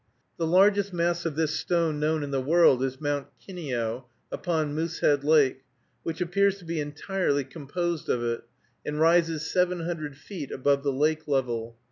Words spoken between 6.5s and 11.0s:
to be entirely composed of it, and rises seven hundred feet above the